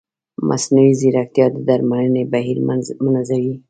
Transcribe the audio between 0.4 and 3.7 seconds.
مصنوعي ځیرکتیا د درملنې بهیر منظموي.